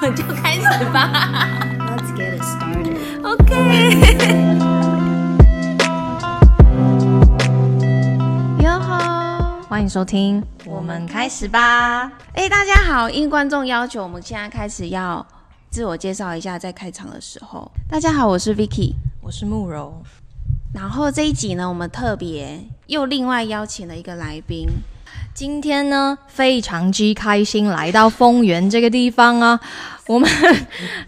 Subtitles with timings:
[0.00, 1.10] 们 就开始吧。
[1.78, 2.96] Let's get it started.
[3.22, 3.44] OK。
[8.62, 12.10] 哟吼，欢迎收听，我们开始吧。
[12.32, 15.26] 哎、大家好，应观众要求，我们现在开始要
[15.68, 17.70] 自我介绍一下，在开场的时候。
[17.86, 18.94] 大家好，我是 Vicky。
[19.20, 20.02] 我是慕柔，
[20.72, 24.66] 然后这一集呢，我们特别又另外邀请了一个来宾，
[25.32, 29.58] 今天呢非常之开心来到丰原这个地方啊，
[30.06, 30.28] 我们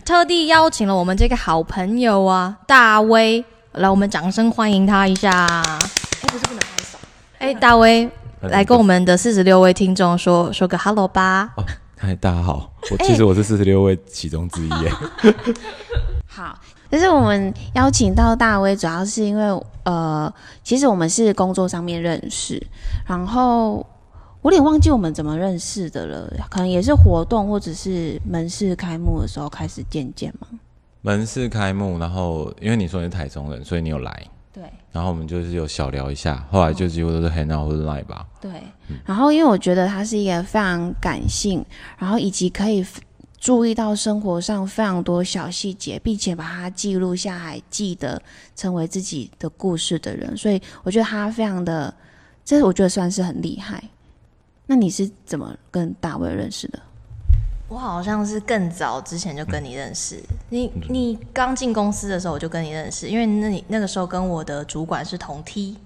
[0.05, 5.31] 特地邀请了我们这个好朋友啊大威，来我们掌声欢迎他一下。
[5.47, 6.99] 哎，不是不能拍手。
[7.39, 8.09] 哎，大威
[8.41, 11.53] 来跟我们的四十六位听众说说个 hello 吧。
[11.57, 11.65] 哦，
[11.99, 14.93] 嗨，大家好，我其实我是四十六位其中之一耶。
[16.27, 16.59] 好，
[16.91, 20.33] 就是我们邀请到大威，主要是因为呃，
[20.65, 22.65] 其实我们是工作上面认识，
[23.07, 23.85] 然后
[24.43, 30.49] 我有点忘记我们怎么认识的了，可能也是活动或者是门市开幕的时候开始见见嘛。
[31.01, 38.27] 门市开幕，然后因为你说你是台中人，所以你有来，对然后我们就是有小聊一下，后来就几乎都是 hang out 或者 line 吧。
[38.41, 38.51] 对，
[39.07, 41.65] 然后因为我觉得他是一个非常感性，
[41.97, 42.85] 然后以及可以
[43.39, 48.21] 注意到生活上非常多小细节，并且把它记录下来，记得
[48.57, 51.95] 成为自己的故事的人，所以我觉得他非常的，
[52.45, 53.83] 这我觉得算是很厉害。
[54.73, 56.79] 那你是怎么跟大卫认识的？
[57.69, 65.77] 我好像是更早之前就跟你认识，你你刚进公司的时候我就跟你认识，因为那你那个时候跟我的主管是同梯。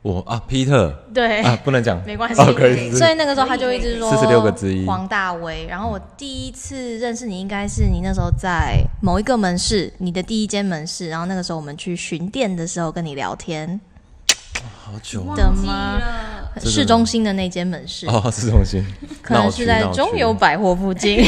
[0.00, 5.66] 我啊，Peter 对啊，不能讲，没关系，哦，可以，所以那个时候他就一直说四十六个之一黄大威。
[5.66, 11.10] 然后我第一次认识你，应该是你那时候在某一个门市，你的第一间门市。
[11.10, 13.78] 然后那个时候我们去巡店的时候跟你聊天
[14.82, 16.00] 好久的吗？
[16.60, 18.84] 市中心的那间门市，哦，市中心，
[19.22, 21.24] 可能是在中友百货附近。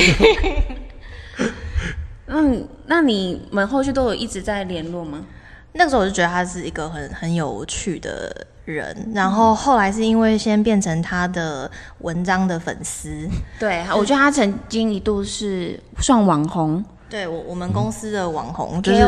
[2.27, 5.25] 嗯， 那你们后续都有一直在联络吗？
[5.73, 11.69] 那个时候我就觉得他是一个很很有趣的人，然后后来是因为先变成他的
[11.99, 19.03] 文章的粉丝，对，我觉得他曾经一度是算网红对我我们公司的网红就是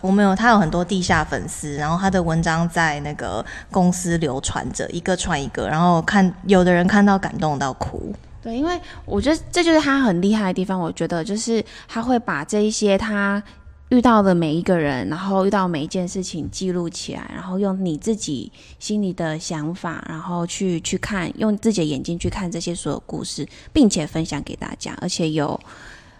[0.00, 8.12] 我们有他有很多地下粉丝，然后他的文章在那个公司流传着，一个传一个，然后看有的人看到感动到哭。
[8.42, 10.78] 对，因为我觉得这就是他很厉害的地方。
[10.78, 13.42] 我觉得就是他会把这一些他
[13.90, 25.58] 遇到的每一个人，然后遇到每一件事情记录起来，然后用你自己心里的想法，然后去去看，用自己的眼睛去看这些所有故事，并且分享给大家，而且有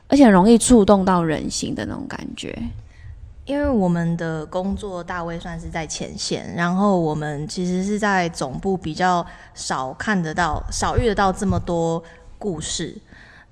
[0.09, 2.57] 而且很容易触动到人心的那种感觉。
[3.47, 12.03] 因为我们的工作大卫算是在前线，然后我们其实是在总部比较少看得到、少遇得到这么多
[12.39, 12.97] 故事。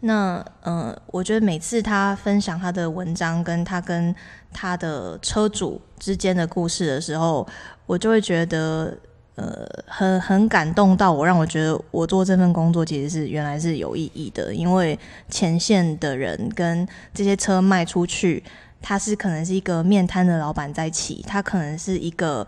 [0.01, 4.15] 那呃，我觉得每次他分享他的文章，跟他跟
[4.51, 7.47] 他的车主之间的故事的时候，
[7.85, 8.97] 我就会觉得
[9.35, 14.99] 呃，很很感动到我，让我觉得我做这份工作其实是原来是有意义的，因为
[15.29, 18.43] 前线的人跟这些车卖出去。
[18.85, 22.45] 他是可能是一个面摊的老板在骑，他可能是一个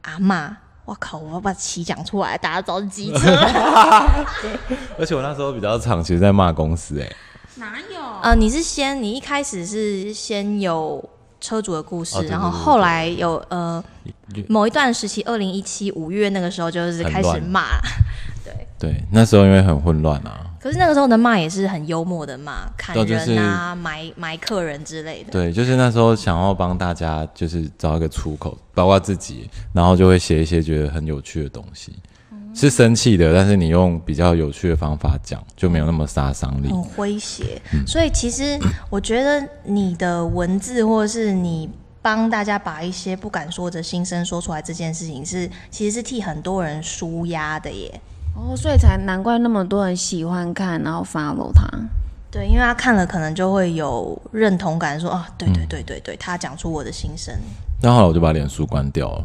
[0.00, 0.56] 阿妈。
[0.84, 1.16] 我靠！
[1.16, 3.30] 我要把骑讲出来，大家知道是机车。
[4.98, 7.08] 而且我那时候比较长，其实在骂公司，哎，
[7.54, 8.00] 哪有？
[8.24, 11.08] 呃，你是先，你一开始是先有
[11.42, 13.84] 车主的故事，哦对对对然后后来有呃
[14.48, 17.64] 某一段时期，二零一七五月那个时候就是开始骂，
[18.42, 18.66] 对。
[18.78, 25.30] 对，那时候因为很混乱啊，可是那个时候的骂也是很幽默的骂，砍对就是人啊、埋埋客人之类的。
[25.30, 31.92] 对，就是那时候想要帮大家就是找一个出口，包括自己，然后就会写一些觉得很有趣的东西，
[32.54, 36.68] 是生气的，但是你用比较有趣的方法讲，就没有那么杀伤力。
[36.68, 37.60] 很诙谐。
[37.86, 38.58] 所以其实
[38.90, 41.68] 我觉得你的文字，或者是你
[42.00, 48.00] 帮大家把一些不敢说的心声说出来，这件事情是其实是替很多人舒压的耶。
[48.34, 51.66] 哦，所以才难怪那么多人喜欢看，然后 follow 他。
[52.30, 57.34] 对，因为他看了可能就会有认同感，说啊，对对对对对，他讲出我的心声。
[57.82, 59.24] 然后后来我就把脸书关掉了，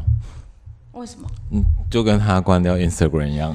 [0.98, 1.28] 为什么？
[1.52, 3.54] 嗯就跟他关掉 Instagram 一样，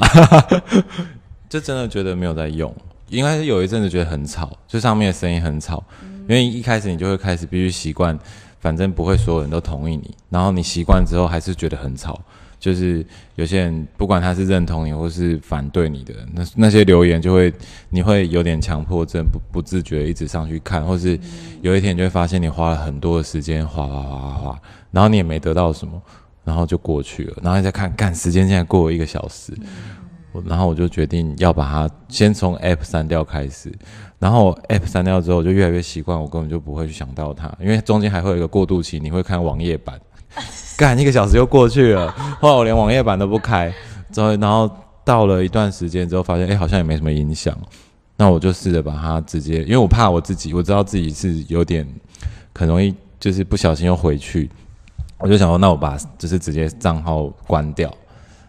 [1.49, 2.73] 就真的觉得没有在用。
[3.09, 5.83] 应该是有一阵子觉得很吵，就上面的声音很吵，
[6.27, 8.17] 因为一开始你就会开始必须习惯，
[8.59, 12.19] 反正不会所有人都同意你，然后你习惯之后还是觉得很吵。
[12.59, 13.05] 就是
[13.35, 17.53] 有些人不管他是认同你或是反对你的，那那些留言就会
[17.89, 21.19] 你会有点强迫症，不不自觉一直上去看，或是
[21.61, 24.61] 有一天你就会发现你花了很多的时间哗哗哗哗哗，
[24.91, 26.01] 然后你也没得到什么，
[26.43, 29.53] 然后就过去了，然后你再看，干时间现在过了一个小时，
[30.45, 33.71] 然后我就决定要把它先从 App 删掉开始，
[34.19, 39.99] 然后 App 删掉之后，我就越来越习惯，我根本就不会去想到它，因为中间还会有一个过渡期，你会看网页版，
[40.77, 42.11] 干一个小时又过去了，
[42.41, 43.73] 后来我连网页版都不开，
[44.11, 44.69] 之后然后
[45.05, 47.57] 到了一段时间之后，发现哎、好像也没什么影响，
[48.17, 51.87] 那我就试着把它直接，因为我怕我自己，我知道自己是有点
[52.55, 54.49] 很容易就是不小心又回去，
[55.23, 57.89] 我就想说，那我把就是直接账号关掉。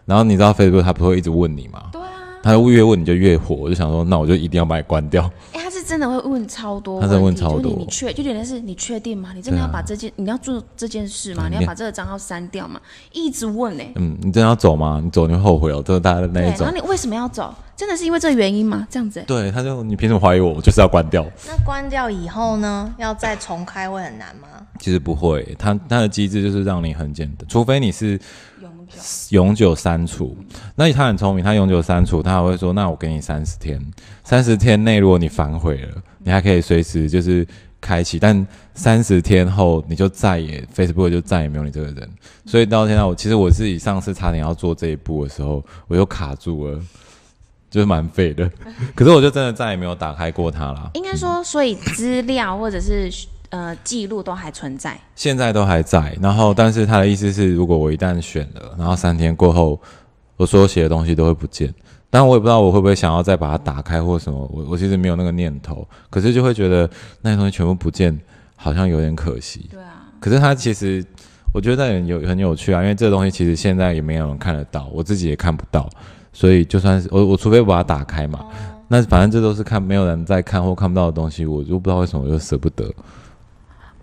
[0.03, 1.81] 然后你知道 Facebook 它不会一直问你吗？
[1.93, 2.11] 对啊，
[2.43, 5.23] 他越问你就越火，我就想说，那我就一定要把你关掉。
[5.53, 9.29] 哎、他是真的会问超多他问题，真的问超多就是你你确就有点是你确定吗？
[9.33, 11.47] 你真的要把这件、你要做这件事吗？
[11.49, 12.77] 你要把这个账号删掉吗？
[13.13, 14.99] 一直问呢、嗯，你真的要走吗？
[15.01, 16.75] 你走你会后悔哦，这是大家的那对，一种然后。
[16.75, 17.55] 你为什么要走？
[17.77, 18.85] 真的是因为这个原因吗？
[18.91, 20.53] 这样子、欸，对，他就你凭什么怀疑我？
[20.53, 21.25] 我就是要关掉。
[21.47, 24.47] 那关掉以后呢，要再重开会很难吗？
[24.79, 28.19] 其实不会，它它的机制就是让你很简单，除非你是
[29.29, 30.37] 永久删除。
[30.75, 33.79] 那他很聪明，他永久删除，他还会说：“那我给你三十天，
[34.23, 37.45] 三十天内如果你反悔了，你还可以随时就是
[37.81, 42.09] 开启，但三十天后你就再也 Facebook 就再也没有你这个人。
[42.45, 46.79] 所以到现在我其实我自己上次差点要做这一步的时候，我又卡住了，
[47.69, 48.49] 就是蛮废的。
[48.93, 50.91] 可是我就真的再也没有打开过它啦。
[50.93, 53.11] 应该说，所以资料或者是
[53.55, 54.99] 呃记录都还存在。
[55.15, 59.79] 现在都还在，然后但是他的意思是，如果我一旦选了，然后三天过后，
[60.35, 61.73] 我所有写的东西都会不见。
[62.09, 66.89] 但我也不知道我会不会想要再把它打开或什么，我我其实没有那个念头，可是就会觉得
[67.21, 68.17] 那些东西全部不见，
[68.55, 69.67] 好像有点可惜。
[69.71, 71.03] 对啊，可是它其实
[71.53, 75.89] 我觉得很有很有趣啊，因为这个东西其实现在也没有人看得到，我自己也看不到，
[76.31, 78.45] 所以就算是我我除非把它打开嘛，
[78.87, 82.89] 那反正这都是看没有人在看或看不到的东西，我就不知道为什么我就舍不得。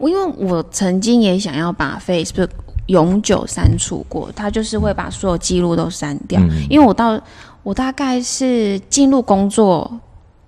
[0.02, 2.48] 我因为我曾经也想要把 Facebook
[2.86, 6.40] 永久删除过，它就是会把所有记录都删掉。
[6.40, 7.20] 嗯因为我到
[7.62, 9.88] 我大概是进入工作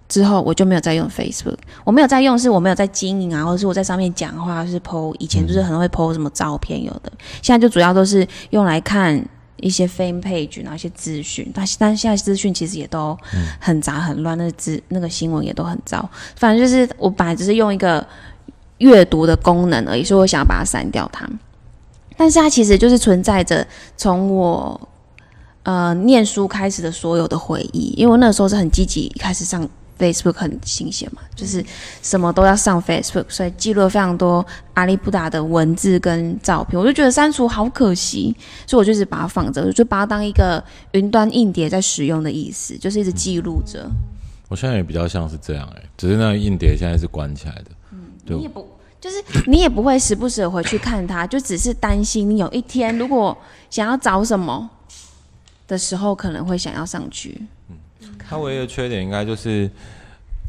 [0.08, 9.24] 之后，我就没有再用 Facebook，我没有再用，是我没有在经营啊，或者是我在上面讲话，是 PO，以前就是很会 PO 什么照片，有的，现在就主要都是用来看。
[9.58, 13.16] 一些 fan page，然后一些资讯，但但现在资讯其实也都
[13.58, 16.06] 很杂很乱，那个资那个新闻也都很糟。
[16.36, 18.04] 反正就是我本来只是用一个
[18.78, 21.28] 阅读的功能而已，所以我想要把它删掉它。
[22.16, 23.66] 但是它其实就是存在着
[23.96, 24.88] 从我
[25.64, 29.68] 呃念书开始的所有的回忆，因为我那时候是很积极，开始上
[29.98, 31.64] Facebook 很新鲜嘛，就是
[32.02, 34.44] 什么都要上 Facebook，所以记录了非常多
[34.74, 38.34] 阿里不达的文字跟照片，我就觉得删除好可惜，
[38.66, 40.62] 所以我就一直把它放着，就把它当一个
[40.92, 43.88] 云端硬碟在使用的意思，就是一直记录着。
[44.48, 47.70] 我现在也比较像是这样哎、只是那个硬碟现在是关起来的。
[48.24, 48.36] 对。
[48.36, 48.68] 你也不
[49.00, 53.36] 就是你也不会时不时的回去看他，就只是担心你有一天如果
[53.68, 54.70] 想要找什么
[55.68, 57.40] 的时候，可能会想要上去。
[57.68, 57.76] 嗯，
[58.18, 59.70] 他唯一的缺点应该就是，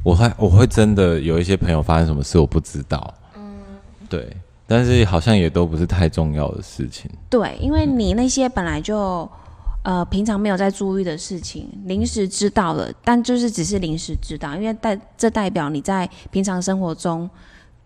[0.04, 3.58] 我会我会真的有一些朋友发生什么事我不知道，嗯，
[4.08, 4.32] 对，
[4.66, 9.30] 但是好像也都不是太重要的事情，对，因为你那些本来就
[9.84, 17.30] 呃平常没有在注意的事情，临时知道了，但就是只是临时知道，因为代这代表你在平常生活中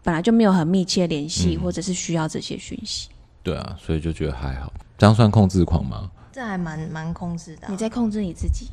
[0.03, 3.09] 本来就没有很密切联系，或者是需要这些讯息。
[3.43, 4.71] 对啊，所以就觉得还好。
[4.97, 6.09] 这样算控制狂吗？
[6.31, 8.67] 这还蛮蛮控制的啊、你在控制你自己，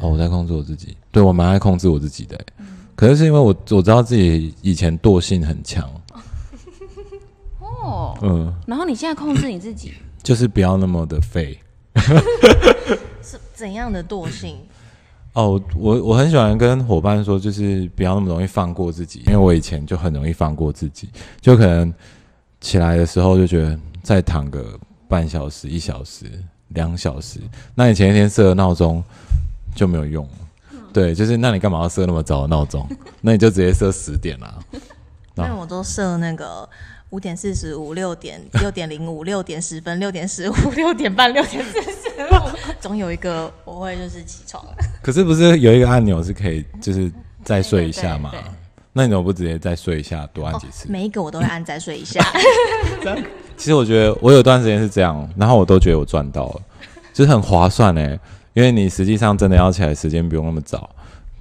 [0.00, 2.46] 哦，我在控制我自己，对我蛮爱控制我自己的欸、
[2.96, 5.88] 可是是因为我我知道自己以前惰性很强，
[7.60, 11.58] 哦，嗯，然后你现在控制你自己，就是不要那么的废。
[13.22, 14.56] 是怎样的惰性？
[15.34, 21.08] 哦，我我我很喜欢跟伙伴说，就是不要那么容易放过自己，因为我以前就很容易放过自己，
[21.40, 21.92] 就可能
[22.60, 26.26] 起来的时候就觉得再躺个半小时、一小时、
[26.68, 27.40] 两小时，
[27.74, 29.02] 那你前一天设的闹钟
[29.74, 30.32] 就没有用了。
[30.92, 32.86] 对，就是那你干嘛要设那么早的闹钟？
[33.22, 34.58] 那你就直接设十点啦、
[35.38, 36.68] 因为我都设那个
[37.10, 41.88] 五点四十五、六点、六点零五、 六点十分、六点十五、 六点半、六点四十
[42.30, 44.64] 五，总有一个我会就是起床。
[45.02, 47.10] 可是不是有一个按钮是可以就是
[47.44, 48.50] 再睡一下吗对对对？
[48.94, 50.86] 那你怎么不直接再睡一下，多按几次？
[50.90, 52.22] 每一个我都会按再睡一下。
[53.56, 56.60] 其实我觉得我有段时间是这样，然后我都觉得我赚到了，
[57.12, 58.18] 就是很划算哎，
[58.54, 60.90] 因为你实际上真的要起来时间不用那么早，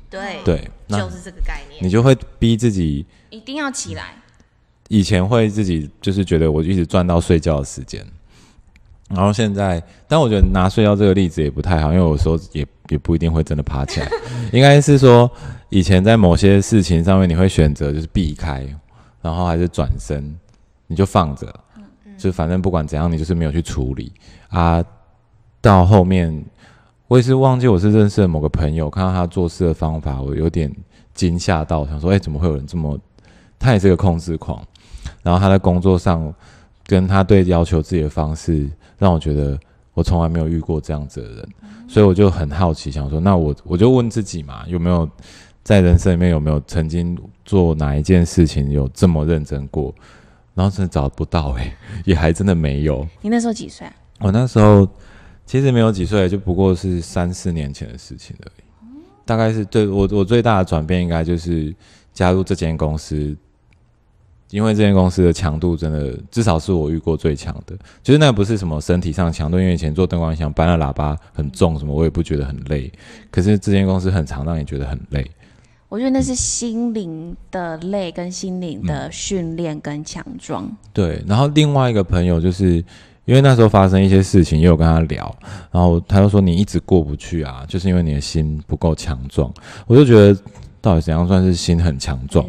[0.09, 1.83] 对，对，那就是这个概念。
[1.83, 3.05] 你就会逼自己。
[3.29, 4.15] 一定要起来。
[4.89, 8.05] 以前会自己就是觉得我一直赚到睡觉的时间，
[9.07, 14.11] 然后现在，但我觉得拿睡觉这个例子也不太好，因为有时候也也不一定会真的爬起来，
[14.51, 15.31] 应该是说
[15.69, 18.67] 以前在某些事情上面你会选择就是避开，
[19.21, 20.37] 然后还是转身，
[20.87, 21.47] 你就放着，
[22.17, 24.11] 就反正不管怎样你就是没有去处理
[24.49, 24.83] 啊，
[25.61, 26.43] 到后面
[27.11, 30.73] 我也是忘记我是认识了某个朋友，看到他做事的方法，我有点
[31.13, 32.97] 惊吓到，想说，哎、怎么会有人这么？
[33.59, 34.65] 他也是个控制狂，
[35.21, 36.33] 然后他在工作上
[36.85, 38.65] 跟他对要求自己的方式，
[38.97, 39.59] 让我觉得
[39.93, 41.49] 我从来没有遇过这样子的人，
[41.85, 45.05] 所以我就很好奇，想说，那我我就问自己嘛，有没有
[45.63, 49.93] 在人生里面有没有曾经做哪一件事情有这么认真过？
[50.53, 51.73] 然后真的找不到、诶，
[52.05, 53.05] 也还真的没有。
[53.19, 53.93] 你那时候几岁啊？
[54.21, 54.87] 我那时候
[55.51, 58.63] 其实没有几岁，就不过是三四年前的事情而已。
[59.25, 61.75] 大概是对我我最大的转变，应该就是
[62.13, 63.35] 加入这间公司，
[64.49, 67.75] 因为这间公司的强度真的至少是我遇过最强的。
[68.01, 72.89] 就是那不是什么身体上强度，因为以前做灯光音响搬了喇叭很重，什么我也不觉得很累。
[73.29, 75.29] 可是这间公司很长，让你觉得很累。
[75.89, 80.71] 我觉得那是心灵的累，跟心灵的训练跟强壮。
[80.93, 82.81] 对，然后另外一个朋友就是
[83.31, 85.33] 因为那时候发生一些事情，也有跟他聊，
[85.71, 89.49] 然后他就说你一直过不去啊，就是因为你的心不够强壮。
[89.87, 90.37] 我就觉得
[90.81, 92.45] 到底怎样算是心很强壮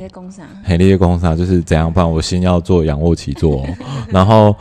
[0.64, 2.10] 黑列公司啊，就是怎样办？
[2.10, 3.66] 我心要做仰卧起坐、哦，
[4.08, 4.56] 然后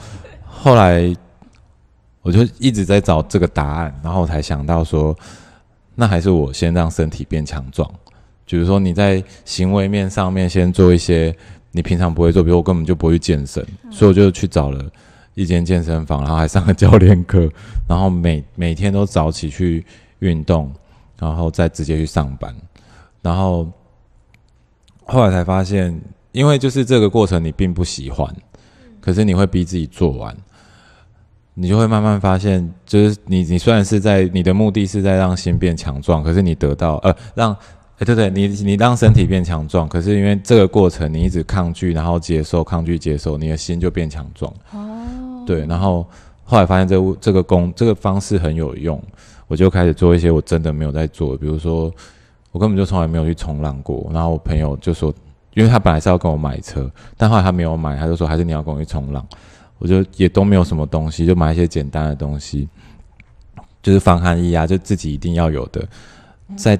[0.45, 1.11] 后来
[2.21, 5.17] 我就一直在找这个答案，然后我才想到说，
[5.95, 7.91] 那还是我先让身体变强壮。
[8.45, 11.35] 比如说你在行为面上面先做一些
[11.71, 14.85] 你平常不会做，比如我根本就不会去健身，所以我就去找了
[15.33, 17.49] 一间健身房，然后还上了教练课，
[17.87, 19.85] 然后每 每天都早起去
[20.19, 20.71] 运动，
[21.19, 22.53] 然后再直接去上班，
[23.21, 23.67] 然后
[25.05, 25.99] 后来才发现，
[26.31, 28.33] 因为就是这个过程你并不喜欢，
[28.99, 30.35] 可是你会逼自己做完，
[31.53, 37.55] 你就会慢慢发现，就是你你虽然是在你的目的是在让心变强壮，可是你得到呃让。
[38.01, 44.51] 哎，对对，你你让身体变强壮，可是因为这个过程你一直抗拒，然后接受，抗拒接受，你的心就变强壮。
[44.71, 44.90] 哦，
[45.45, 46.05] 对，然后
[46.43, 49.01] 后来发现这这个工这个方式很有用，
[49.47, 51.91] 我就开始做一些我真的没有在做的，比如说
[52.51, 55.13] 我根本就从来没有去冲浪过，然后我朋友就说，
[55.53, 59.25] 因为他本来是要跟我买车，但后来他没有买，他就说还是你要跟我去冲浪，
[59.79, 62.67] 我就也都没有什么东西，就买一些简单的东西，
[63.81, 65.87] 就是防寒衣啊，就自己一定要有的，
[66.55, 66.79] 在。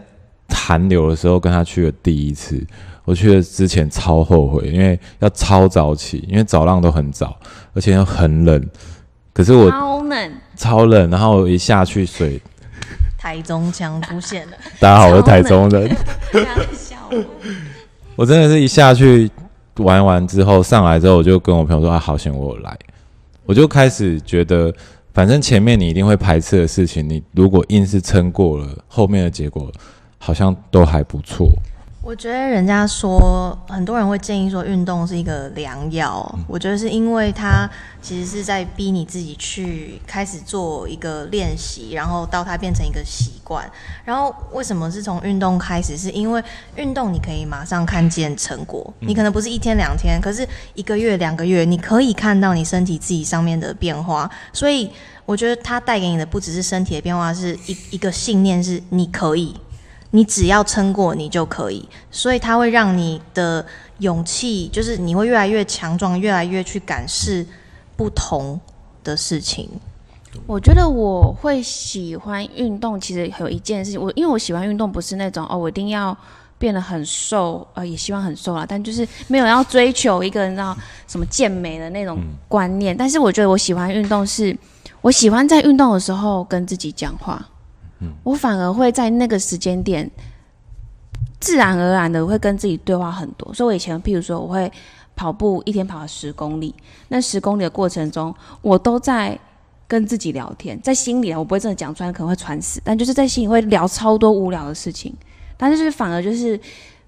[0.51, 2.61] 寒流的时候跟他去了第一次，
[3.05, 7.35] 我去了之前超后悔，因为要超早起，因为早浪都很早，
[7.73, 8.69] 而且又很冷。
[9.33, 12.39] 可是我超冷，超冷，然后一下去水，
[13.17, 15.89] 台中腔出现了，大家好，我是台中人。
[16.31, 17.23] 不要笑我。
[18.17, 19.31] 我真的是一下去
[19.77, 22.77] 玩完之后上来之后，我就跟我朋友说：“啊，好险我有来。”
[23.45, 24.71] 我就开始觉得，
[25.13, 29.71] 反正前面你一定会排斥的事情，你如果硬是撑过了，后面的结果。
[30.21, 31.49] 好像都还不错。
[32.03, 36.39] 我觉得人家说，很多人会建议说运动是一个良药。
[36.47, 37.69] 我觉得是因为它
[38.01, 43.69] 其实是在逼你自己去开始做一个练习，然后到它变成一个习惯。
[44.03, 45.95] 然后为什么是从运动开始？
[45.95, 46.43] 是因为
[46.75, 54.27] 运动你可以马上看见成果，你可能不是一天两天，可是一个月两个月，你可以看到你身体自己上面的变化。
[54.51, 54.89] 所以
[55.27, 59.55] 我觉得它带给你的不只是身体的变化，是一一个信念，是你可以。
[60.11, 63.65] 你只要撑过，你就可以，所以它会让你的
[63.99, 67.45] 勇气，就是你会越来越强壮，越来越去感视
[67.95, 68.59] 不同
[69.03, 69.69] 的事情。
[70.45, 76.17] 我觉得我会喜欢运动，其实有一件事情，我因为我喜欢运动，不是那种哦，我一定要
[76.57, 80.77] 变得很瘦，呃，也希望很瘦啦，但就是没有要追求一个你知道
[81.07, 82.95] 什么健美的那种观念。
[82.95, 84.57] 但是我觉得我喜欢运动，是
[85.01, 87.45] 我喜欢在运动的时候跟自己讲话。
[88.23, 90.09] 我反而会在那个时间点，
[91.39, 93.53] 自然而然的会跟自己对话很多。
[93.53, 94.71] 所以我以前，譬如说，我会
[95.15, 96.73] 跑步，一天跑十公里。
[97.09, 99.37] 那十公里的过程中，我都在
[99.87, 105.13] 跟自己聊天，在心里啊，我不会真的讲出来，可能会传死，但就是在心里会聊超多无聊的事情。
[105.57, 106.59] 但就是反而就是，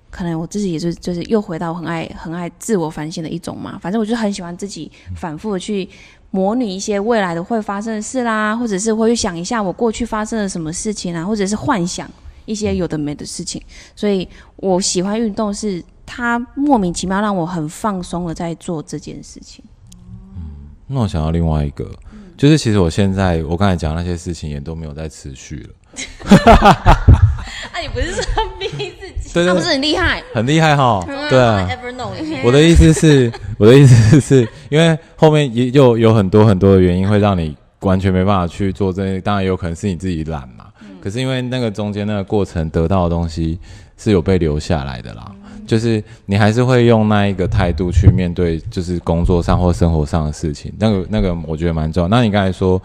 [0.09, 3.79] 可能我自己也是，就是又回到很爱很爱自我反省的一种嘛。
[3.79, 5.89] 反正我就很喜欢自己反复的去。
[6.35, 12.09] 模拟一些未来的会发生的事啦，或者是会去想一下我过去发生了什么事情啊，或者是幻想
[12.45, 13.61] 一些有的没的事情。
[13.95, 19.63] 所以我喜欢运动，是它莫名其妙让我很放松的在做这件事情。
[20.35, 20.41] 嗯，
[20.87, 21.87] 那我想要另外一个，
[22.35, 25.69] 就是其实我现在我刚才讲那些事情也都没有在持续了。
[27.73, 28.23] 啊，你不是说
[28.59, 28.67] 逼
[29.00, 29.33] 自己？
[29.33, 30.21] 对那不是很厉害？
[30.33, 31.03] 很厉害哈。
[31.29, 31.67] 对啊。
[32.43, 40.65] 我的意思是， 我的意思是因为后面也又有很多很多的原因会让你完全没办法去做这些，当然有可能是你自己懒嘛。
[41.01, 43.59] 可是因为那个中间那个过程得到的东西
[43.97, 45.31] 是有被留下来的啦，
[45.67, 50.71] 就是你还是会用那一个态度去面对，就是工作上或生活上的事情。
[50.77, 52.07] 那个那个我觉得蛮重要。
[52.07, 52.81] 那你刚才说。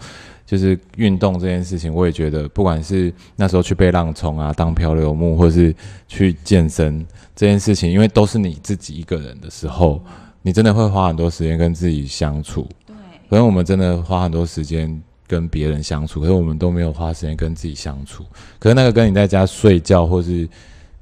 [0.49, 5.75] 就是运动这件事情，我也觉得，不管是那时候去被浪冲啊，当漂流木，或是
[6.07, 10.03] 去健身这件事情，因为都是你自己一个人的时候，
[10.41, 12.67] 你真的会花很多时间跟自己相处。
[12.87, 12.95] 对，
[13.29, 18.25] 可能我们真的花很多时间跟别人相处，可是我们都没有花时间跟自己相处。
[18.57, 20.49] 可是那个跟你在家睡觉或是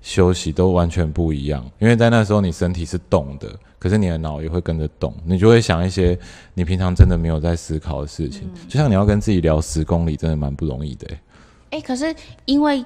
[0.08, 6.18] 休息都完全不一样，因为在那时候你身体是动的，可是你的脑也会跟着动，你就会想一些
[6.54, 8.50] 你平常真的没有在思考的事情。
[8.70, 11.20] 就像你要跟自己聊十公里，真的蛮不容易的、欸。
[11.72, 12.86] 哎、可是因为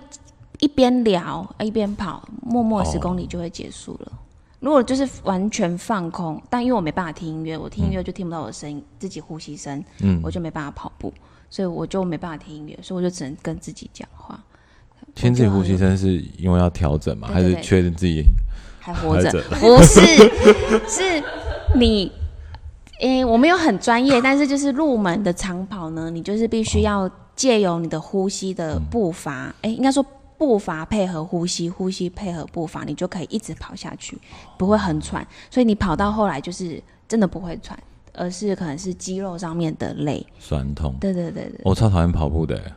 [0.60, 4.12] 一边聊一边跑，默默十公里就会结束了。
[4.60, 11.14] 如果就是完全放空，但因为我没办法听音乐，我听音乐就听不到我的声音，自己呼吸声，嗯我就没办法跑步，
[11.52, 14.44] 所以我就没办法听音乐，所以我就只能跟自己讲话。
[15.16, 17.30] 听自己呼吸声是因为要调整吗？
[17.32, 18.26] 还是确认自己
[18.80, 19.32] 还活着？
[19.60, 20.02] 不是，
[20.88, 21.24] 是
[21.76, 22.12] 你，
[23.00, 30.04] 诶、我没有很专业，但是就是入门的长跑呢，你就是必须要借由你的呼吸的步伐，诶、应该说
[30.38, 34.18] 步伐配合呼吸，呼吸配合步伐，你就可以一直跑下去，
[34.58, 35.26] 不会很喘。
[35.50, 37.78] 所以你跑到后来就是真的不会喘，
[38.14, 40.26] 而是可能是肌肉上面的累。
[40.40, 40.96] 酸痛？
[41.00, 42.74] 对对对对，我超讨厌跑步的、欸，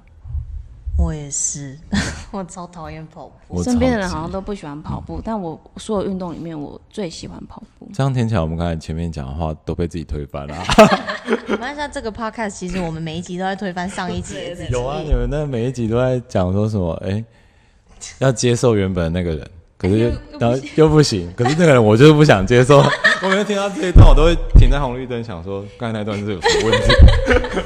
[0.97, 1.77] 我也是，
[2.31, 3.33] 我超讨厌跑步。
[3.49, 7.89] 我身边的人好像都不喜欢跑步，但我所有运动里面，我最喜欢跑步。
[7.93, 10.65] 这样听起来，我们刚才前面讲的话都被自己推翻了、啊。
[11.49, 14.71] 没关系啊，这个 podcast 其实我们每一集都在推翻上一集的自己。
[14.73, 16.93] 有啊，你们那每一集都在讲说什么？
[17.05, 17.23] 哎、
[18.19, 22.79] 要接受原本的那个人，可是又然后又不行，可是那个人我就是不想接受。
[22.79, 27.61] 我每次听到这一段，我都会停在红绿灯，想说刚才那段是有什么问题？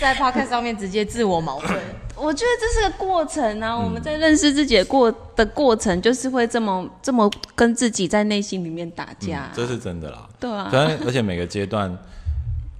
[0.00, 1.78] 在 podcast 上面直接自我矛盾。
[2.16, 10.28] 我觉得这是个过程啊，我们在认识自己的过的过程，就是会这么这么跟自己在内心里面打架、这是真的啦。
[10.38, 10.70] 对啊
[11.04, 11.96] 而且每个阶段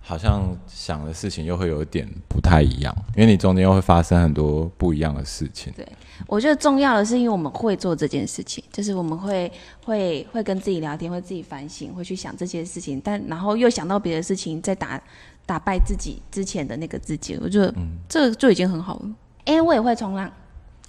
[0.01, 5.73] 好像想的事情又会有一点不太一样，因为你中间又会发生很多不一样的事情。
[5.77, 5.87] 对
[6.29, 9.51] 我觉得重要的是，因为我们会做这件事情，就是我们会
[9.83, 15.01] 会会跟自己聊天，会自己反省，会去想这些事情，但然后又想到别的事情，再打
[15.45, 17.75] 打败自己之前的那个自己，我觉得
[18.09, 19.11] 这就已经很好了。
[19.45, 20.27] 哎、我也会冲浪，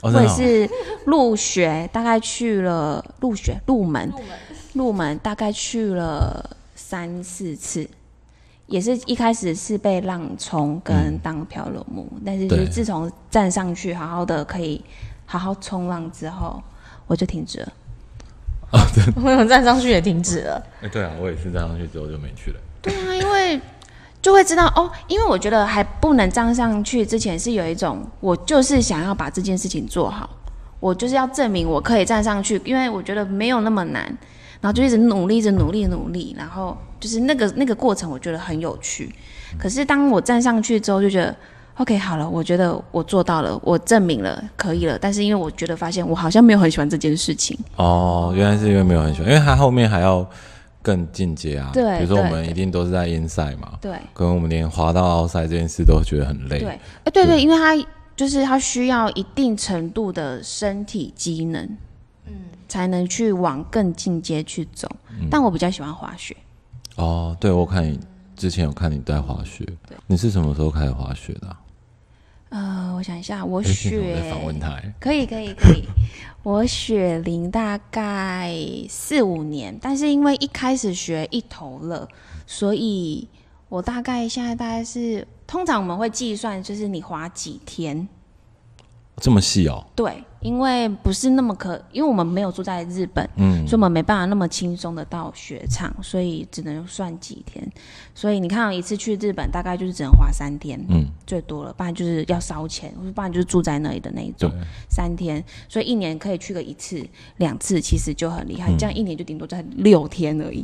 [0.02, 0.70] 哦，我哦也是
[1.06, 4.12] 入学，大概去了入学入门，
[4.74, 7.88] 入门大概去了三四次，
[8.68, 14.84] 也是一开始是被浪冲跟当漂流木，但是就是自从站上去好好的可以
[15.26, 16.62] 好好冲浪之后，
[17.08, 17.74] 我就停止了。
[19.24, 20.62] 我有站上去也停止了。
[20.82, 22.60] 哎、对啊，我也是站上去之后就没去了。
[22.82, 23.25] 对啊，因为
[24.26, 30.28] 就会知道哦，因为我觉得还不能站上去之前是有一种，我就是想要把这件事情做好，
[30.80, 34.04] 我就是要证明我可以站上去，因为我觉得没有那么难，
[34.60, 39.14] 然后就一直努力，一直努力，努力，然后就是那个那个过程，我觉得很有趣。
[39.60, 41.36] 可是当我站上去之后，就觉得
[41.78, 44.98] OK 好了，我觉得我做到了，我证明了可以了。
[44.98, 50.28] 但是因为我觉得发现我好像没有很喜欢这件事情，哦，原来是因为没有很喜欢，因为他后面还要
[50.86, 51.72] 更进阶啊。
[51.74, 53.98] 对比如说我们一定都是在 inside 嘛，对。
[54.14, 56.60] 可能我们连滑到 outside 这件事都觉得很累。
[56.60, 57.76] 对，哎，对对，因为它
[58.16, 61.66] 就是它需要一定程度的身体机能，
[62.28, 62.34] 嗯，
[62.68, 64.88] 才能去往更进阶去走。
[65.32, 66.38] 但我比较喜欢滑雪，
[66.98, 68.00] 哦，对，我看你
[68.36, 69.66] 之前有看你在滑雪，
[70.06, 71.58] 你是什么时候开始滑雪的、啊？
[72.56, 75.84] 呃，我想一下，我雪访问他、哎可以可以可以，
[76.42, 78.56] 我雪龄大概
[78.88, 82.08] 四五年，但是因为一开始学一头了，
[82.48, 83.28] 所以
[83.68, 88.08] 我大概现在大概是，通常我们会计算就是你滑几天，
[89.18, 97.68] 这么细哦，对，因为不是那么可，因为我们没有住在日本，嗯，所以我们没办法那么轻松的到雪场，所以只能算几天。
[98.14, 104.52] 所以你看，一次去日本大概就是只能花三天，嗯，最多了，不然就是要烧钱，不然就是住在那里的那一种，
[104.88, 105.44] 三天。
[105.68, 107.04] 所以一年可以去个一次、
[107.38, 108.72] 两次，其实就很厉害。
[108.78, 110.64] 这样一年就顶多在六天而已，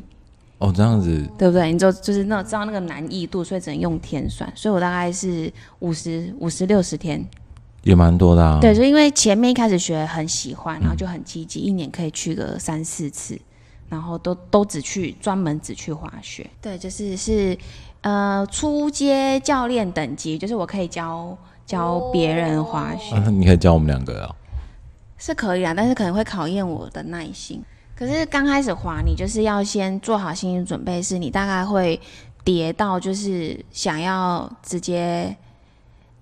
[0.60, 1.74] 哦，这样子对不对？
[1.74, 4.48] 你就就是那知道那个难易度，所以只能用天算。
[4.56, 7.28] 所以我大概是五十五十六十天，
[7.84, 8.60] 也蛮多的啊。
[8.62, 13.40] 对，就因为前面一开始学很喜欢，然后就很积极，一年可以去个三四次，
[13.90, 16.48] 然后都都只去专门只去滑雪。
[16.62, 17.58] 对，就是是
[18.02, 24.36] 呃初阶教练等级，就是我可以教教别人滑雪、啊，你可以教我们两个啊。
[25.18, 27.64] 是可以啊，但是可能会考验我的耐心。
[27.96, 32.00] 可是刚开始滑，你就是要先做好心理准备，是你大概会
[32.44, 35.36] 跌到就是想要直接。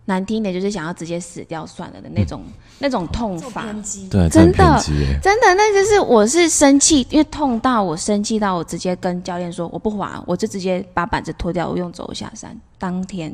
[0.10, 2.44] 难听一点就是想要直接死掉算了的那种、
[2.80, 3.64] 那种痛法，
[4.10, 4.82] 对，真的
[5.22, 12.60] 真的，那就是我是生气，因为痛到我生气到我直接跟教练说我不滑，我就直接把板子脱掉，我用走下山。
[12.80, 13.32] 当天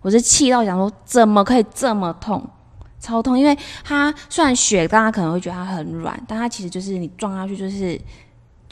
[0.00, 2.40] 我是气到想说，怎么可以这么痛，
[3.00, 3.36] 超痛？
[3.36, 8.00] 因为它虽然雪，大家可能会觉得它很软，但它其实就是你撞下去就是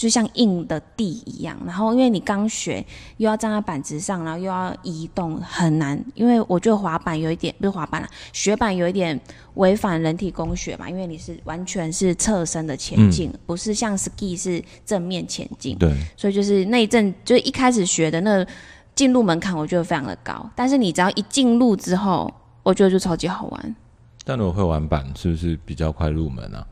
[0.00, 1.54] 就像硬的地一样。
[1.66, 2.82] 然后因为你刚学，
[3.18, 6.02] 又要站在板子上，然后又要移动，很难。
[6.14, 9.20] 因为我觉得滑板有一点不是滑板了，雪板有一点
[9.56, 15.76] 违反人体工学嘛，因为你是完全是侧身的前进，不是像 ski 是正面前进。
[15.76, 18.46] 对，所以就是那一阵，就是一开始学的那
[18.94, 20.50] 进入门槛，我觉得非常的高。
[20.56, 22.32] 但是你只要一进入之后，
[22.62, 23.76] 我觉得就超级好玩。
[24.24, 26.66] 但如果会玩板，是不是比较快入门啊？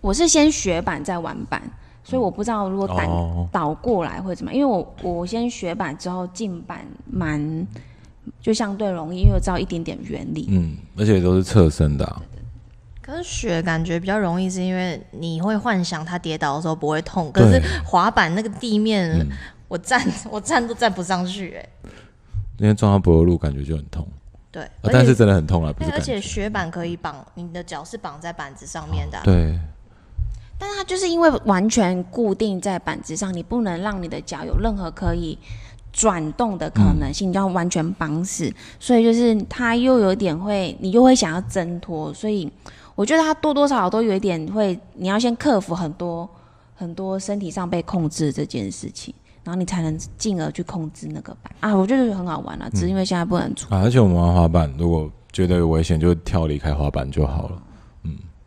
[0.00, 1.62] 我是先学板再玩板，
[2.04, 3.48] 所以我不知道如果倒、哦。
[3.50, 4.60] 倒过来会怎么样。
[4.60, 7.66] 因为我我先学板之后进板蛮
[8.40, 10.46] 就相对容易，因为我知道一点点原理。
[10.50, 12.22] 嗯，而且都是侧身的、啊，
[13.02, 19.28] 可是雪感觉比较容易，是因为你会幻想它跌倒的时候不会痛，可是滑板那个地面，嗯。
[19.66, 21.68] 我站 我站都站不上去、哎，
[22.58, 24.06] 因为撞到柏油路感觉就很痛，
[24.52, 26.20] 对，啊但是真的很痛啊，而且是感觉。
[26.20, 29.58] 雪板可以绑，你的脚是绑在板子上面的啊、对，
[30.58, 35.38] 但是它就是因为完全固定在板子上，你不能让你的脚有任何可以
[35.92, 38.52] 转动的可能性，你要完全绑死。
[38.78, 42.50] 所以就是它又有点会，你又会想要挣脱，所以
[42.94, 46.28] 我觉得它多多少少都有一点会，你要先克服很多
[46.74, 49.14] 很多身体上被控制这件事情。
[49.42, 53.66] 然后你才能进而去控制那个板啊，我觉得很好玩啊，只是因为现在不能出。
[53.74, 57.62] 而且我们玩滑板，如果觉得有危险，就跳离开滑板就好了。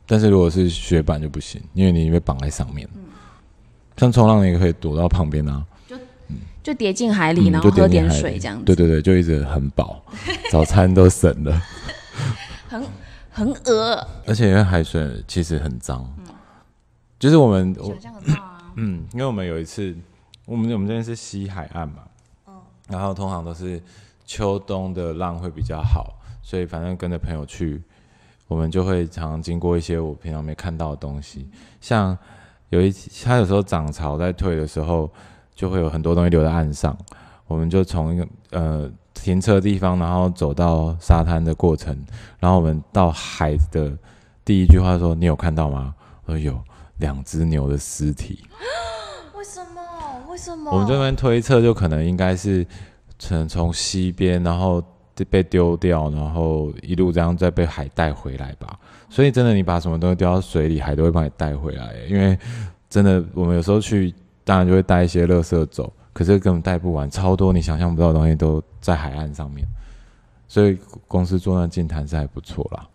[0.08, 2.88] 嗯，但是如果是雪板就不行，因为你被绑在上面。
[3.98, 5.98] 像冲浪，你也可以躲到旁边啊，就
[6.64, 10.04] 就跌进海里，嗯然后喝点水这样子，对对对，就一直很饱，
[10.52, 11.62] 早餐都省了。
[12.68, 12.84] 很
[13.32, 14.08] 很饿。
[14.26, 16.08] 而且因为海水其实很脏，
[17.18, 17.92] 就是我们我
[18.34, 18.72] 啊。
[18.76, 19.96] 嗯，因为我们有一次，
[20.46, 22.04] 我们我们这边是西海岸嘛，
[22.88, 23.82] 然后通常都是
[24.26, 27.82] 秋冬的浪会比较好，所以反正跟着朋友去，
[28.48, 32.18] 我们就会常常经过一些我平常没看到的东西，像
[32.70, 35.12] 有一它有时候涨潮在退的时候，
[35.54, 36.98] 就会有很多东西留在岸上，
[37.48, 41.98] 我们就从一个呃停车的地方，然后走到沙滩的过程，
[42.40, 43.98] 然后我们到海的
[44.44, 45.94] 第一句话说：“你有看到吗？”
[46.26, 46.60] 我说有。
[47.00, 48.44] 两只牛的尸体，
[49.38, 49.80] 为什么？
[50.28, 50.72] 为什么？
[50.72, 52.66] 我们这边推测就可能应该是
[53.20, 54.84] 从从西边，然后
[55.26, 58.80] 被丢掉，然后一路这样再被海带回来吧。
[59.10, 61.94] 所以真的，你把什么东西丢到水里，海都会帮你带回来。
[62.10, 62.38] 因为
[62.90, 69.68] 真的，我们有时候去，当然就会带一些垃圾走，可是根本带不完，超多你想象不到的东西都在海岸上面。
[70.50, 70.78] 所以
[71.08, 72.88] 公司做那净滩是还不错啦，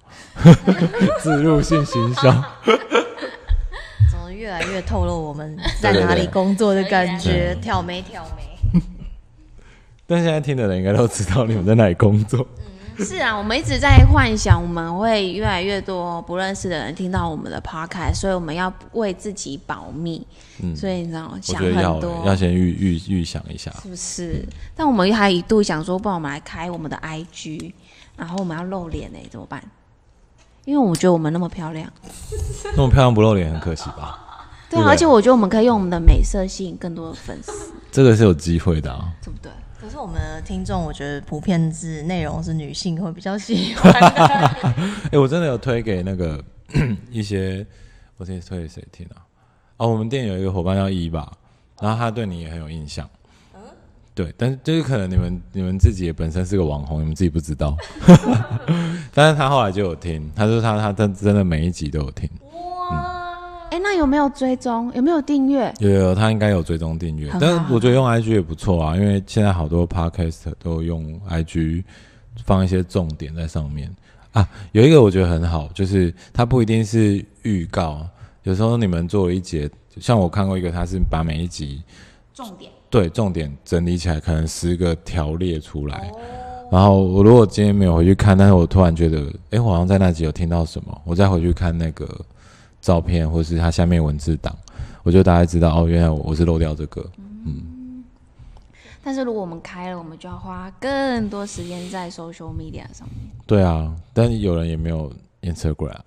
[1.20, 2.22] 自入性行销。
[4.11, 7.54] 怎么越来越透露我们在哪里工作的感觉？
[7.61, 8.51] 挑眉挑眉。
[10.12, 12.46] 但现在听的人应该都知道你们在哪里工作。
[12.98, 20.25] 是啊，我们一直在幻想我们会越来越多不认识的人听到我们的 podcast，所以我们要为自己保密。
[20.62, 23.72] 嗯，所以你知道，我想很多，要先预预预想一下。
[23.83, 24.46] 是不是？
[24.77, 27.72] 但我们还一度想说，不然我们来开我们的 IG，
[28.14, 29.64] 然后我们要露脸哎，怎么办？
[30.66, 31.90] 因为我觉得我们那么漂亮，
[32.77, 34.18] 那么漂亮不露脸很可惜吧？
[34.68, 39.11] 对啊，对而且我觉得我们可以用我们的美色吸引更多的粉丝，这个是有机会的啊。
[39.25, 39.51] 对不对？
[39.82, 44.08] 可是我们的听众，我觉得普遍是内容是女性会比较喜欢的。
[45.10, 46.40] 哎、我真的有推给那个
[47.10, 47.66] 一些，
[48.16, 49.26] 我之前推给谁听啊？
[49.78, 51.32] 哦，我们店有一个伙伴叫一吧，
[51.80, 53.10] 然后他对你也很有印象。
[54.14, 57.76] 对，但是就是可能你们你们自己也本身是个网红，你们自己不知道。
[59.12, 62.30] 但是他后来就有听，他说他他真真的每一集都有听，
[63.72, 64.92] 哎，那有没有追踪？
[64.94, 65.72] 有没有订阅？
[65.80, 71.82] 有他应该有追踪订阅，但是我觉得用 IG 也不错啊，因为现在好多 Podcast 都用 IG
[72.44, 73.90] 放一些重点在上面
[74.32, 74.46] 啊。
[74.72, 78.06] 有一个我觉得很好，就是它不一定是预告，
[78.42, 81.82] 有时候你们做了一节，像我看过一个，他是把每一集
[82.35, 86.12] 重点对重点整理起来，可能十个条列出来。
[86.70, 92.06] 然后我如果今天没有回去看，但是我突然觉得，哎，我好像在那集有听到什么，我再回去看那个
[92.82, 94.54] 照片，或是它下面文字档，
[95.02, 97.02] 我就大概知道哦，原来我我是漏掉这个。
[97.46, 98.04] 嗯
[99.04, 103.16] 但是如果我们开了，我们就要花更多时间在 social media 上面。
[103.46, 105.98] 对啊，但是有人也没有 Instagram，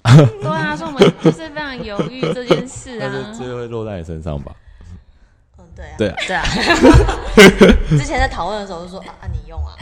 [0.42, 3.36] 对啊，所以我们就是非常犹豫这件事但是啊。
[3.38, 4.56] 这会落在你身上吧？
[5.58, 6.44] 嗯，对啊，对啊对啊。
[8.00, 9.76] 之前在讨论的时候就说啊，啊你用啊，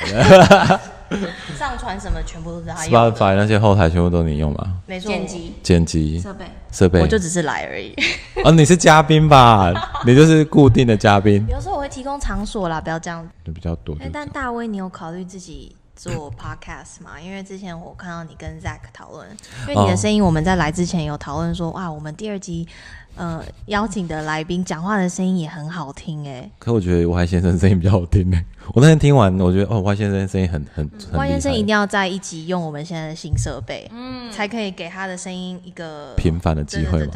[1.57, 4.67] 上传什么全部都是他用的，Spotify 那些后台全部都你用吧？
[4.85, 7.93] 没错，剪辑剪辑设备，设备我就只是来而已。
[8.43, 9.73] 哦，你是嘉宾吧？
[10.05, 13.27] 你就是固定的嘉宾，有时候我会提供场所啦，不要这样。
[13.45, 13.95] 就比较多。
[13.99, 19.29] 哎、但大威，你有考虑自己做 podcast 嘛，因为之前我看到你跟 Zack 讨论，
[19.67, 22.67] 因为你的声音我们在来之前有讨论说，哇，我们第二集
[23.15, 26.49] 呃邀请的来宾讲话的声音也很好听哎。
[26.57, 28.41] 可我觉得吴海先生声音比较好听呢。
[28.73, 37.13] 我那天听完，我觉得哦，吴海先生声音很很很外先生一定要在一集用我们现在的新设备，嗯，才可以给他的声音一个频繁的机会嘛。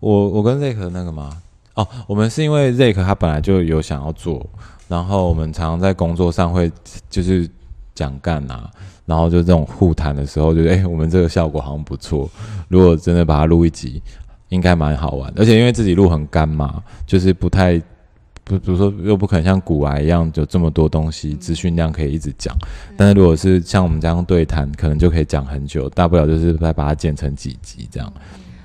[0.00, 1.42] 我我跟 Zack 那个吗？
[1.74, 4.44] 哦，我们是因为 Zack 他本来就有想要做。
[4.92, 6.70] 然后我们常常在工作上会
[7.08, 7.48] 就是
[7.94, 8.70] 讲干啊，
[9.06, 12.28] 然后就这种互谈的时候，觉得哎，我们这个效果好像不错。
[12.68, 14.02] 如果真的把它录一集，
[14.50, 15.32] 应该蛮好玩。
[15.34, 17.80] 而且因为自己录很干嘛，就是不太
[18.44, 22.54] 不，比如说又不可能像古癌一样有这么多东西资讯量可以一直讲。
[22.94, 28.12] 但是如果是像我们这样对谈，可能就可以讲很久，大不了就是再把它剪成几集这样。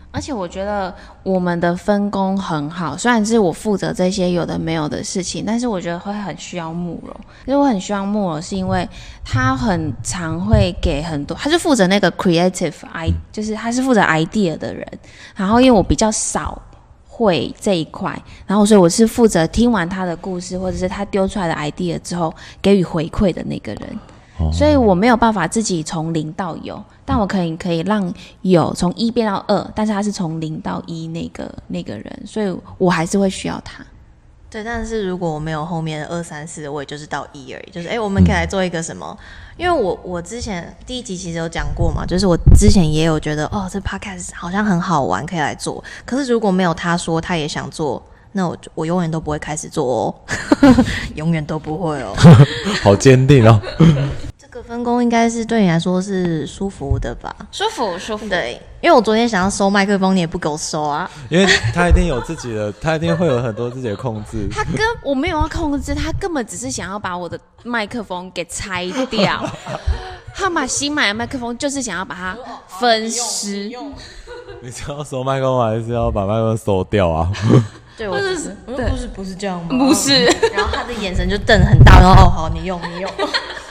[0.10, 7.16] 而且我觉得我们的分工很好，虽然是我负责这些有的没有的事情，但是我觉得会很需要慕容。
[7.46, 8.88] 因为我很需要慕容，是因为
[9.24, 14.84] 他很常会给很多，他是负责那个 creative i，就是他是负责 idea 的人。
[15.36, 16.60] 然后因为我比较少
[17.06, 24.00] 会这一块，然后所以我是负责听完他的故事，或者是他丢出来的 idea 之后给予回馈的那个人。
[24.54, 33.86] 所以我没有办法自己从零到有，但我可以可以让有从一变到二，但是他是从零到一那个那个人，所以我还是会需要他。
[34.50, 37.70] 对，但是如果我没有后面的二三四，我也就是到一而已。
[37.70, 39.18] 就是哎，我们可以来做一个什么？
[39.58, 45.84] 因为我我之前第一集其实有讲过嘛，就是我之前也有觉得哦，这 podcast 好像很好玩，可以来做。
[46.06, 50.16] 可是如果没有他说他也想做，那我我永远都不会开始做哦，
[51.16, 52.16] 永远都不会哦。
[52.82, 53.62] 好坚定哦。
[54.64, 57.36] 分工应该是对你来说是舒服的吧？
[57.52, 58.28] 舒服，舒服。
[58.28, 61.10] 对，因为我昨天想要收麦克风，你也不给我收啊。
[61.30, 64.48] 因为他一定有自己的， 他一定会有很多自己的控制。
[64.52, 69.44] 他跟我没有要控制，他根本只是想要把我的麦克风给拆掉。
[70.34, 72.38] 他把新买的麦克风就是想要把它
[72.80, 73.72] 分尸。
[74.62, 77.32] 你是要收麦克风，还是要把麦克风收掉啊？
[77.98, 79.70] 对，我是，不是，不是这样吗？
[79.80, 80.26] 不是。
[80.54, 83.12] 然后他的眼神就瞪很大，然后哦，好，你用，你用。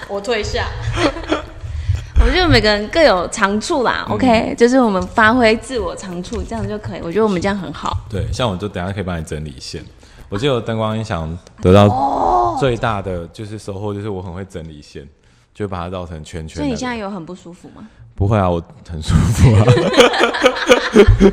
[0.08, 0.66] 我退下。
[2.18, 7.00] 我觉得每个人各有长处啦，OK，就是我们发挥自我长处，这样就可以。
[7.02, 7.96] 我觉得我们这样很好。
[8.08, 9.84] 对，像我就等下可以帮你整理线。
[10.28, 15.06] 我记得灯光音响得到最大的就是收获，就是我很会整理线，
[15.54, 16.56] 就把它绕成圈圈。
[16.56, 17.86] 所以你现在有很不舒服吗？
[18.14, 19.62] 不会啊，我很舒服啊。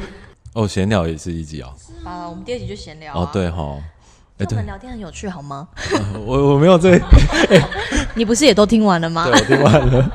[0.54, 1.74] 哦，闲聊也是一集哦。
[2.04, 3.16] 啊，我们第二集就闲聊。
[3.16, 3.80] 哦，对哈。
[4.50, 5.68] 我们聊天很有趣，好吗？
[6.26, 7.00] 我我没有这，
[8.14, 9.26] 你不是也都听完了吗？
[9.32, 10.12] 对，我听完了，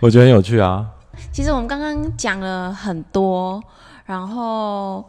[0.00, 0.86] 我觉得很有趣啊。
[1.30, 3.62] 其实我们刚刚讲了很多，
[4.06, 5.04] 然后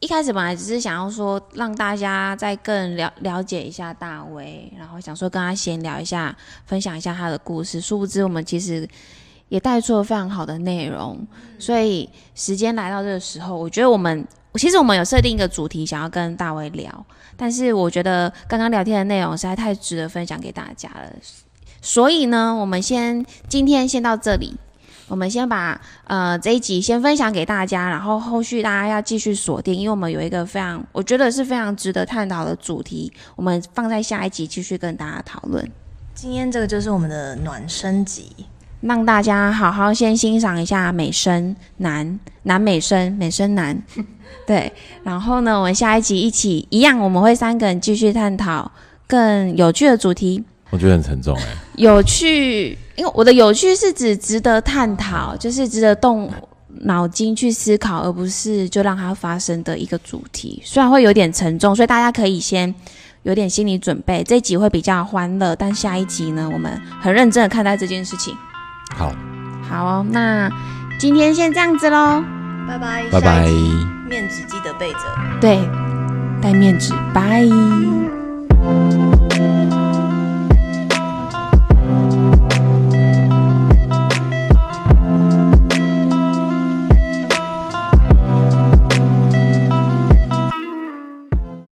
[0.00, 7.80] 一开始本来只是想要说让大家再更了了解一下大威，然后想说跟他闲聊一下，分享一下他的故事。
[7.80, 8.88] 殊不知我们其实
[9.48, 11.26] 也带出了非常好的内容，
[11.58, 14.26] 所以时间来到这个时候，我觉得我们。
[14.56, 21.10] 其实我们有设定一个主题，想要跟大卫聊，但是我觉得刚刚聊天的内容实在太值得分享给大家了，
[21.80, 24.54] 所以呢，我们先今天先到这里，
[25.08, 35.70] 我们先把呃这一集先分享给大家，然后后续大家要继续锁定，因为我们有一个非常我觉得是非常值得探讨的主题，我们放在下一集继续跟大家讨论。
[36.14, 38.46] 今天这个就是我们的暖身集。
[38.82, 43.76] 让大家好好先欣赏一下美声男男美声美声男，
[44.46, 44.70] 对，
[45.02, 48.70] 然后呢，我们下一集一起一样，我们会三个人继续探讨
[49.06, 50.44] 更有趣的主题。
[50.70, 51.42] 我觉得很沉重哎，
[51.76, 56.30] 有趣，因为我的有趣是指值得探讨，就是值得动
[56.82, 60.60] 脑筋去思考，而不是就让它发生的一个主题。
[60.64, 62.72] 虽然会有点沉重，所以大家可以先
[63.22, 64.22] 有点心理准备。
[64.22, 68.36] 这集会比较欢乐，但下一集呢，我们很认真的看待这件事情。
[68.94, 69.12] 好，
[69.68, 70.50] 好哦，那
[70.98, 72.22] 今天先这样子喽，
[72.68, 73.46] 拜拜，拜拜，
[74.08, 74.98] 面纸记得备着，
[75.40, 75.58] 对，
[76.40, 77.42] 带面纸，拜。